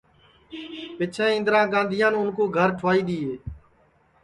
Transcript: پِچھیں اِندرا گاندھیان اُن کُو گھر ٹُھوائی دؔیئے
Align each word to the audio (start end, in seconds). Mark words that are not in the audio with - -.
پِچھیں 0.97 1.31
اِندرا 1.35 1.61
گاندھیان 1.73 2.13
اُن 2.17 2.27
کُو 2.35 2.43
گھر 2.57 2.69
ٹُھوائی 2.77 3.01
دؔیئے 3.07 3.35